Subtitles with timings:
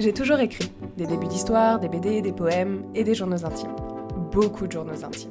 [0.00, 3.76] J'ai toujours écrit, des débuts d'histoire, des BD, des poèmes et des journaux intimes.
[4.32, 5.30] Beaucoup de journaux intimes.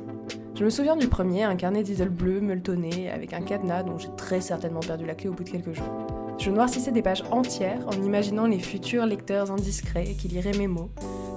[0.54, 2.40] Je me souviens du premier, un carnet d'idole bleu,
[3.12, 5.90] avec un cadenas dont j'ai très certainement perdu la clé au bout de quelques jours.
[6.38, 10.92] Je noircissais des pages entières en imaginant les futurs lecteurs indiscrets qui liraient mes mots,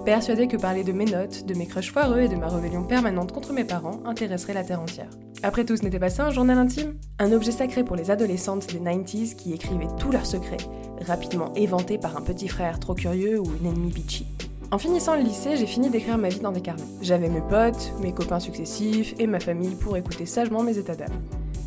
[0.04, 3.32] persuadé que parler de mes notes, de mes crushs foireux et de ma rébellion permanente
[3.32, 5.08] contre mes parents intéresserait la Terre entière.
[5.44, 6.94] Après tout, ce n'était pas ça un journal intime?
[7.18, 10.58] Un objet sacré pour les adolescentes des 90s qui écrivaient tous leurs secrets,
[11.04, 14.24] rapidement éventés par un petit frère trop curieux ou une ennemie bitchy.
[14.70, 16.84] En finissant le lycée, j'ai fini d'écrire ma vie dans des carnets.
[17.02, 21.20] J'avais mes potes, mes copains successifs et ma famille pour écouter sagement mes états d'âme.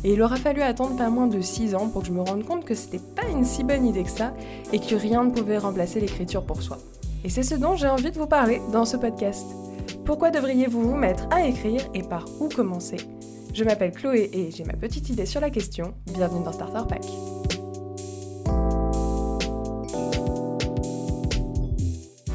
[0.04, 2.44] Et il aura fallu attendre pas moins de 6 ans pour que je me rende
[2.46, 4.32] compte que c'était pas une si bonne idée que ça
[4.72, 6.78] et que rien ne pouvait remplacer l'écriture pour soi.
[7.24, 9.46] Et c'est ce dont j'ai envie de vous parler dans ce podcast.
[10.06, 12.96] Pourquoi devriez-vous vous mettre à écrire et par où commencer?
[13.56, 15.94] Je m'appelle Chloé et j'ai ma petite idée sur la question.
[16.12, 17.06] Bienvenue dans Starter Pack.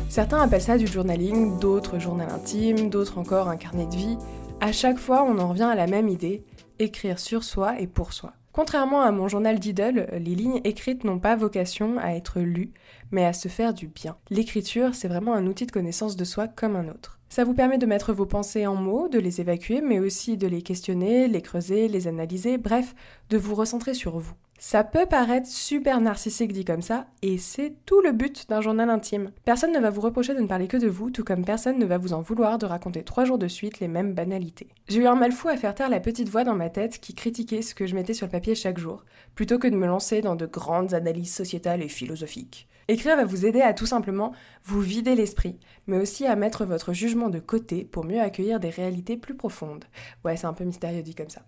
[0.09, 4.17] Certains appellent ça du journaling, d'autres journal intime, d'autres encore un carnet de vie.
[4.61, 6.43] À chaque fois, on en revient à la même idée,
[6.79, 8.33] écrire sur soi et pour soi.
[8.53, 12.73] Contrairement à mon journal d'idole, les lignes écrites n'ont pas vocation à être lues,
[13.11, 14.17] mais à se faire du bien.
[14.29, 17.19] L'écriture, c'est vraiment un outil de connaissance de soi comme un autre.
[17.29, 20.47] Ça vous permet de mettre vos pensées en mots, de les évacuer, mais aussi de
[20.47, 22.93] les questionner, les creuser, les analyser, bref,
[23.29, 24.33] de vous recentrer sur vous.
[24.63, 28.91] Ça peut paraître super narcissique dit comme ça, et c'est tout le but d'un journal
[28.91, 29.31] intime.
[29.43, 31.85] Personne ne va vous reprocher de ne parler que de vous, tout comme personne ne
[31.85, 34.67] va vous en vouloir de raconter trois jours de suite les mêmes banalités.
[34.87, 37.15] J'ai eu un mal fou à faire taire la petite voix dans ma tête qui
[37.15, 40.21] critiquait ce que je mettais sur le papier chaque jour, plutôt que de me lancer
[40.21, 42.69] dans de grandes analyses sociétales et philosophiques.
[42.87, 44.31] Écrire va vous aider à tout simplement
[44.63, 48.69] vous vider l'esprit, mais aussi à mettre votre jugement de côté pour mieux accueillir des
[48.69, 49.85] réalités plus profondes.
[50.23, 51.41] Ouais, c'est un peu mystérieux dit comme ça.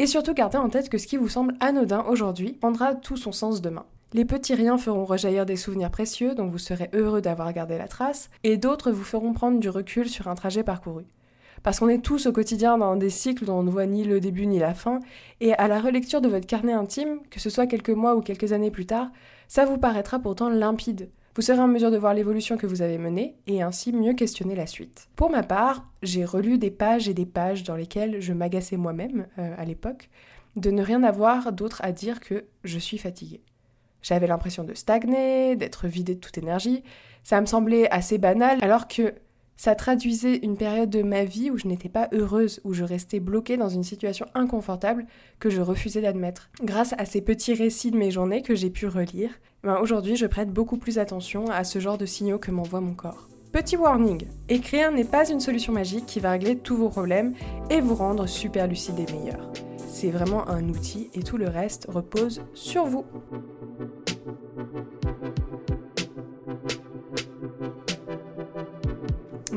[0.00, 3.32] Et surtout gardez en tête que ce qui vous semble anodin aujourd'hui prendra tout son
[3.32, 3.84] sens demain.
[4.14, 7.86] Les petits riens feront rejaillir des souvenirs précieux dont vous serez heureux d'avoir gardé la
[7.86, 11.04] trace, et d'autres vous feront prendre du recul sur un trajet parcouru.
[11.62, 14.20] Parce qu'on est tous au quotidien dans des cycles dont on ne voit ni le
[14.20, 15.00] début ni la fin,
[15.42, 18.54] et à la relecture de votre carnet intime, que ce soit quelques mois ou quelques
[18.54, 19.10] années plus tard,
[19.48, 21.10] ça vous paraîtra pourtant limpide.
[21.36, 24.56] Vous serez en mesure de voir l'évolution que vous avez menée et ainsi mieux questionner
[24.56, 25.08] la suite.
[25.14, 29.28] Pour ma part, j'ai relu des pages et des pages dans lesquelles je m'agaçais moi-même,
[29.38, 30.10] euh, à l'époque,
[30.56, 33.42] de ne rien avoir d'autre à dire que je suis fatiguée.
[34.02, 36.82] J'avais l'impression de stagner, d'être vidée de toute énergie.
[37.22, 39.14] Ça me semblait assez banal, alors que
[39.60, 43.20] ça traduisait une période de ma vie où je n'étais pas heureuse, où je restais
[43.20, 45.04] bloquée dans une situation inconfortable
[45.38, 46.48] que je refusais d'admettre.
[46.64, 49.28] Grâce à ces petits récits de mes journées que j'ai pu relire,
[49.62, 52.94] ben aujourd'hui je prête beaucoup plus attention à ce genre de signaux que m'envoie mon
[52.94, 53.28] corps.
[53.52, 57.34] Petit warning, écrire n'est pas une solution magique qui va régler tous vos problèmes
[57.68, 59.52] et vous rendre super lucide et meilleur.
[59.86, 63.04] C'est vraiment un outil et tout le reste repose sur vous.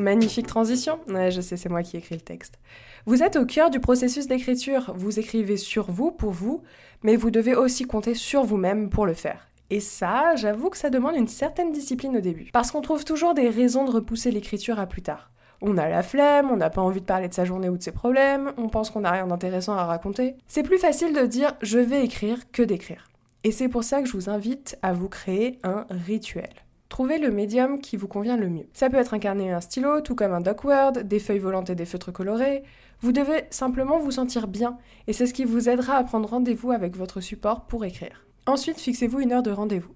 [0.03, 0.99] Magnifique transition.
[1.07, 2.59] Ouais, je sais, c'est moi qui écris le texte.
[3.05, 4.93] Vous êtes au cœur du processus d'écriture.
[4.97, 6.61] Vous écrivez sur vous pour vous,
[7.03, 9.47] mais vous devez aussi compter sur vous-même pour le faire.
[9.69, 12.49] Et ça, j'avoue que ça demande une certaine discipline au début.
[12.51, 15.31] Parce qu'on trouve toujours des raisons de repousser l'écriture à plus tard.
[15.61, 17.83] On a la flemme, on n'a pas envie de parler de sa journée ou de
[17.83, 20.35] ses problèmes, on pense qu'on n'a rien d'intéressant à raconter.
[20.47, 23.07] C'est plus facile de dire je vais écrire que d'écrire.
[23.45, 26.49] Et c'est pour ça que je vous invite à vous créer un rituel.
[26.93, 28.67] Trouvez le médium qui vous convient le mieux.
[28.71, 31.85] Ça peut être et un stylo, tout comme un DocWord, des feuilles volantes et des
[31.85, 32.61] feutres colorés.
[33.01, 34.77] Vous devez simplement vous sentir bien,
[35.07, 38.27] et c'est ce qui vous aidera à prendre rendez-vous avec votre support pour écrire.
[38.45, 39.95] Ensuite, fixez-vous une heure de rendez-vous.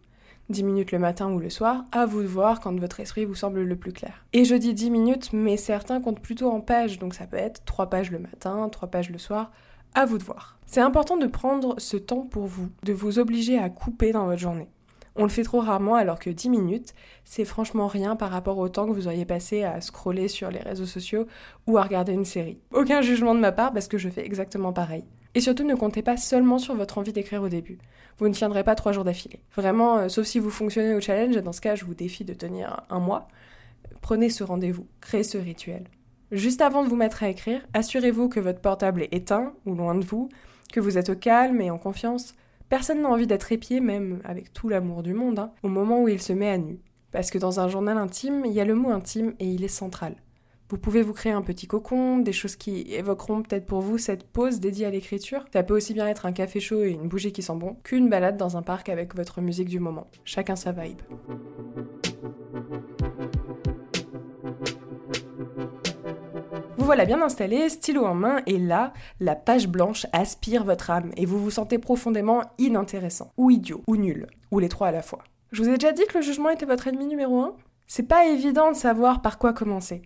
[0.49, 3.35] 10 minutes le matin ou le soir, à vous de voir quand votre esprit vous
[3.35, 4.25] semble le plus clair.
[4.33, 7.63] Et je dis 10 minutes, mais certains comptent plutôt en pages, donc ça peut être
[7.65, 9.51] 3 pages le matin, 3 pages le soir,
[9.93, 10.57] à vous de voir.
[10.65, 14.41] C'est important de prendre ce temps pour vous, de vous obliger à couper dans votre
[14.41, 14.71] journée.
[15.17, 16.93] On le fait trop rarement alors que 10 minutes,
[17.25, 20.59] c'est franchement rien par rapport au temps que vous auriez passé à scroller sur les
[20.59, 21.25] réseaux sociaux
[21.65, 22.59] ou à regarder une série.
[22.71, 25.05] Aucun jugement de ma part parce que je fais exactement pareil.
[25.33, 27.79] Et surtout, ne comptez pas seulement sur votre envie d'écrire au début.
[28.17, 29.39] Vous ne tiendrez pas trois jours d'affilée.
[29.55, 32.33] Vraiment, euh, sauf si vous fonctionnez au challenge, dans ce cas, je vous défie de
[32.33, 33.27] tenir un mois.
[34.01, 35.83] Prenez ce rendez-vous, créez ce rituel.
[36.31, 39.95] Juste avant de vous mettre à écrire, assurez-vous que votre portable est éteint ou loin
[39.95, 40.29] de vous,
[40.71, 42.35] que vous êtes au calme et en confiance,
[42.69, 46.09] Personne n'a envie d'être épié, même avec tout l'amour du monde, hein, au moment où
[46.09, 46.79] il se met à nu.
[47.11, 49.69] Parce que dans un journal intime, il y a le mot intime et il est
[49.69, 50.15] central.
[50.69, 54.27] Vous pouvez vous créer un petit cocon, des choses qui évoqueront peut-être pour vous cette
[54.27, 55.45] pause dédiée à l'écriture.
[55.53, 58.09] Ça peut aussi bien être un café chaud et une bougie qui sent bon qu'une
[58.09, 60.07] balade dans un parc avec votre musique du moment.
[60.25, 60.99] Chacun sa vibe.
[66.87, 71.25] Voilà bien installé, stylo en main, et là, la page blanche aspire votre âme et
[71.25, 75.19] vous vous sentez profondément inintéressant, ou idiot, ou nul, ou les trois à la fois.
[75.51, 77.55] Je vous ai déjà dit que le jugement était votre ennemi numéro un?
[77.87, 80.01] C'est pas évident de savoir par quoi commencer.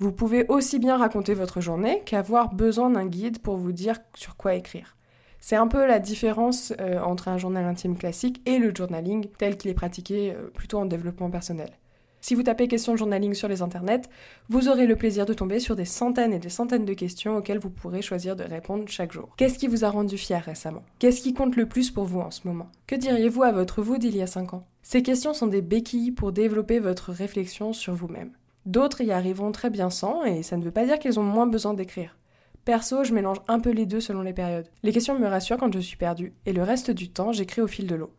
[0.00, 4.36] Vous pouvez aussi bien raconter votre journée qu'avoir besoin d'un guide pour vous dire sur
[4.36, 4.98] quoi écrire.
[5.40, 9.56] C'est un peu la différence euh, entre un journal intime classique et le journaling tel
[9.56, 11.70] qu'il est pratiqué euh, plutôt en développement personnel.
[12.20, 14.08] Si vous tapez questions de journaling sur les internets,
[14.48, 17.58] vous aurez le plaisir de tomber sur des centaines et des centaines de questions auxquelles
[17.58, 19.34] vous pourrez choisir de répondre chaque jour.
[19.36, 20.82] Qu'est-ce qui vous a rendu fier récemment?
[20.98, 22.70] Qu'est-ce qui compte le plus pour vous en ce moment?
[22.86, 24.66] Que diriez-vous à votre vous d'il y a 5 ans?
[24.82, 28.32] Ces questions sont des béquilles pour développer votre réflexion sur vous-même.
[28.66, 31.46] D'autres y arriveront très bien sans, et ça ne veut pas dire qu'ils ont moins
[31.46, 32.16] besoin d'écrire.
[32.64, 34.68] Perso, je mélange un peu les deux selon les périodes.
[34.82, 37.66] Les questions me rassurent quand je suis perdue, et le reste du temps, j'écris au
[37.66, 38.10] fil de l'eau.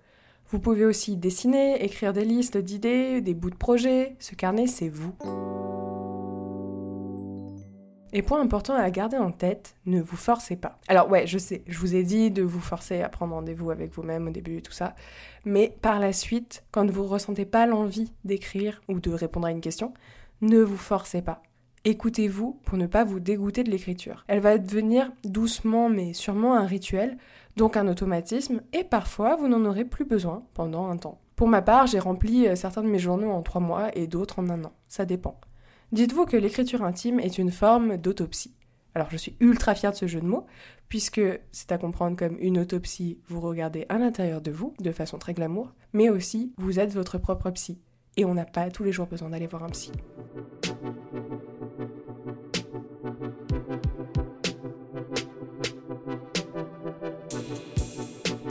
[0.52, 4.16] Vous pouvez aussi dessiner, écrire des listes d'idées, des bouts de projets.
[4.18, 5.14] Ce carnet, c'est vous.
[8.12, 10.80] Et point important à garder en tête, ne vous forcez pas.
[10.88, 13.94] Alors ouais, je sais, je vous ai dit de vous forcer à prendre rendez-vous avec
[13.94, 14.96] vous-même au début et tout ça,
[15.46, 19.62] mais par la suite, quand vous ressentez pas l'envie d'écrire ou de répondre à une
[19.62, 19.94] question,
[20.42, 21.44] ne vous forcez pas.
[21.86, 24.26] Écoutez-vous pour ne pas vous dégoûter de l'écriture.
[24.28, 27.18] Elle va devenir doucement mais sûrement un rituel,
[27.56, 31.22] donc un automatisme, et parfois vous n'en aurez plus besoin pendant un temps.
[31.38, 34.40] Pour ma part, j'ai rempli euh, certains de mes journaux en trois mois et d'autres
[34.40, 34.74] en un an.
[34.90, 35.40] Ça dépend.
[35.94, 38.56] Dites-vous que l'écriture intime est une forme d'autopsie.
[38.94, 40.48] Alors je suis ultra fière de ce jeu de mots,
[40.90, 41.22] puisque
[41.54, 45.34] c'est à comprendre comme une autopsie, vous regardez à l'intérieur de vous, de façon très
[45.34, 47.80] glamour, mais aussi vous êtes votre propre psy.
[48.18, 49.94] Et on n'a pas tous les jours besoin d'aller voir un psy.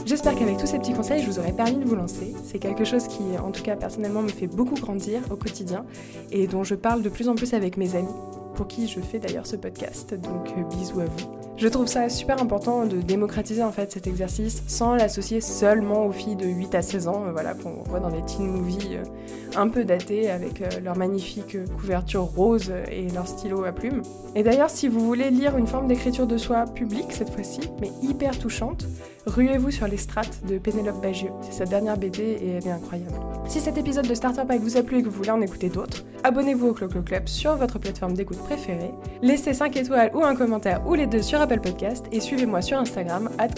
[0.09, 2.33] J'espère qu'avec tous ces petits conseils, je vous aurai permis de vous lancer.
[2.43, 5.85] C'est quelque chose qui, en tout cas personnellement, me fait beaucoup grandir au quotidien
[6.31, 8.07] et dont je parle de plus en plus avec mes amis,
[8.55, 10.15] pour qui je fais d'ailleurs ce podcast.
[10.15, 11.48] Donc euh, bisous à vous.
[11.59, 16.13] Je trouve ça super important de démocratiser en fait cet exercice sans l'associer seulement aux
[16.13, 19.57] filles de 8 à 16 ans, euh, voilà, qu'on voit dans les teen movies euh,
[19.57, 24.03] un peu datés avec euh, leur magnifique couverture rose et leur stylo à plumes.
[24.35, 27.91] Et d'ailleurs, si vous voulez lire une forme d'écriture de soi publique cette fois-ci, mais
[28.01, 28.85] hyper touchante,
[29.25, 31.31] ruez-vous sur les strates de Pénélope Bagieux.
[31.41, 33.15] C'est sa dernière BD et elle est incroyable.
[33.47, 35.69] Si cet épisode de Starter Pack vous a plu et que vous voulez en écouter
[35.69, 38.91] d'autres, abonnez-vous au Clo Club sur votre plateforme d'écoute préférée,
[39.21, 43.29] laissez 5 étoiles ou un commentaire ou les deux sur Podcast et suivez-moi sur Instagram,
[43.39, 43.49] at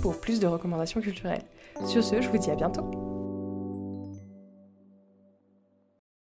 [0.00, 1.42] pour plus de recommandations culturelles.
[1.86, 3.13] Sur ce, je vous dis à bientôt.